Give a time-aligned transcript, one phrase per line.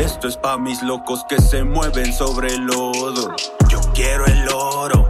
[0.00, 3.36] Esto es pa' mis locos que se mueven sobre el lodo.
[3.68, 5.06] Yo quiero el oro,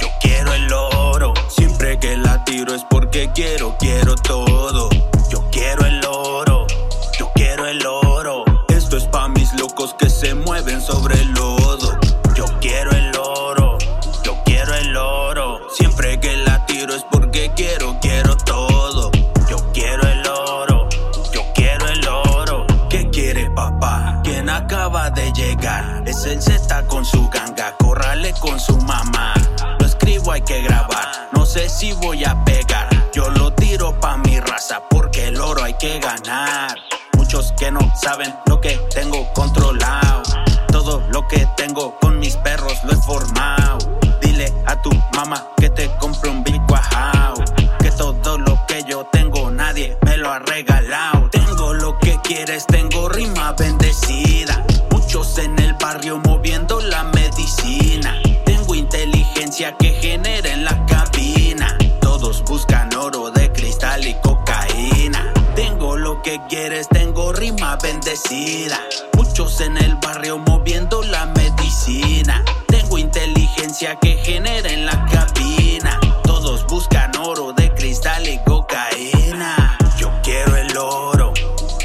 [0.00, 1.32] yo quiero el oro.
[1.48, 4.88] Siempre que la tiro es porque quiero, quiero todo.
[5.30, 6.66] Yo quiero el oro,
[7.16, 8.44] yo quiero el oro.
[8.66, 11.31] Esto es pa' mis locos que se mueven sobre el
[26.12, 29.32] es el Z con su ganga, corrale con su mamá.
[29.78, 31.30] Lo escribo, hay que grabar.
[31.32, 32.88] No sé si voy a pegar.
[33.14, 36.76] Yo lo tiro pa' mi raza porque el oro hay que ganar.
[37.16, 40.22] Muchos que no saben lo que tengo controlado.
[40.68, 43.78] Todo lo que tengo con mis perros lo he formado.
[44.20, 47.42] Dile a tu mamá que te compre un Big Wahao.
[47.78, 51.30] Que todo lo que yo tengo nadie me lo ha regalado.
[51.30, 53.81] Tengo lo que quieres, tengo rima bendecida.
[55.92, 58.18] Barrio moviendo la medicina.
[58.46, 61.76] Tengo inteligencia que genera en la cabina.
[62.00, 65.30] Todos buscan oro de cristal y cocaína.
[65.54, 68.80] Tengo lo que quieres, tengo rima bendecida.
[69.18, 72.42] Muchos en el barrio moviendo la medicina.
[72.68, 76.00] Tengo inteligencia que genera en la cabina.
[76.24, 79.76] Todos buscan oro de cristal y cocaína.
[79.98, 81.34] Yo quiero el oro,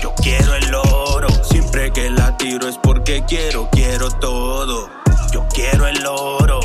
[0.01, 1.27] yo quiero el oro.
[1.43, 2.77] Siempre que la tiro es
[3.07, 4.89] porque quiero, quiero todo.
[5.31, 6.59] Yo quiero el oro,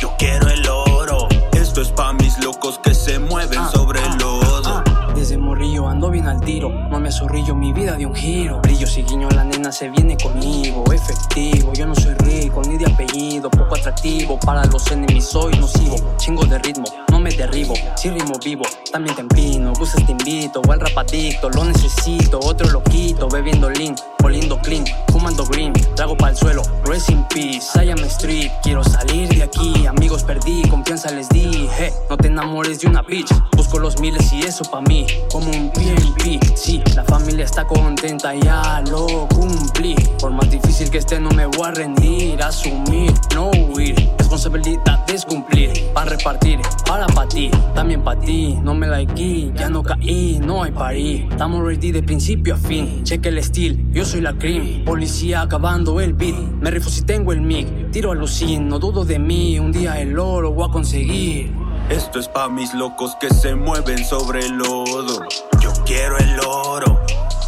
[0.00, 1.26] yo quiero el oro.
[1.52, 4.84] Esto es pa' mis locos que se mueven sobre el lodo.
[5.16, 8.60] Desde morrillo ando bien al tiro, no me zorrillo, mi vida de un giro.
[8.60, 10.84] Brillo si guiño, la nena se viene conmigo.
[10.92, 14.38] Efectivo, yo no soy rico, ni de apellido, poco atractivo.
[14.38, 16.84] Para los enemigos soy nocivo, chingo de ritmo,
[17.18, 17.74] no me derribo.
[17.96, 19.72] Si rimo vivo, también te empino.
[19.74, 22.38] Gustas te invito, al rapadicto, lo necesito.
[22.38, 25.72] Otro loquito, bebiendo lean, oliendo clean, fumando green.
[25.96, 27.70] Trago para el suelo, rest in peace.
[27.74, 29.86] I am street, quiero salir de aquí.
[29.86, 31.68] Amigos perdí, confianza les di.
[32.08, 35.06] No te enamores de una bitch, busco los miles y eso pa' mí.
[35.32, 39.96] Como un PMP, sí, la familia está contenta, ya lo cumplí.
[40.20, 42.40] Por más difícil que esté, no me voy a rendir.
[42.42, 44.17] Asumir, no huir.
[44.30, 45.70] Responsabilidad es cumplir.
[45.94, 48.58] Para repartir, para pa' ti, también pa' ti.
[48.62, 51.26] No me aquí, ya no caí, no hay parí.
[51.30, 53.02] Estamos ready de principio a fin.
[53.04, 54.84] Cheque el estilo, yo soy la cream.
[54.84, 56.36] Policía acabando el beat.
[56.60, 57.90] Me rifo si tengo el mic.
[57.90, 59.58] Tiro a lucín, no dudo de mí.
[59.58, 61.50] Un día el oro voy a conseguir.
[61.88, 65.26] Esto es pa' mis locos que se mueven sobre el lodo.
[65.62, 67.00] Yo quiero el oro,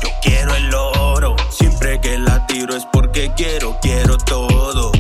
[0.03, 1.37] yo quiero el oro.
[1.51, 4.93] Siempre que la tiro es porque quiero, quiero todo.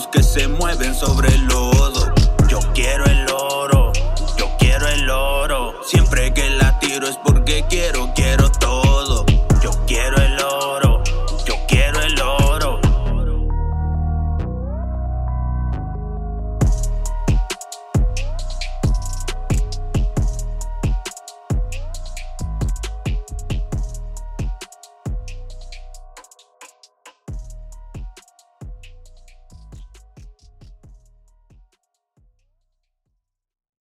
[0.00, 2.14] que se mueven sobre el lodo.
[2.48, 3.92] Yo quiero el oro,
[4.38, 5.74] yo quiero el oro.
[5.84, 8.21] Siempre que la tiro es porque quiero, quiero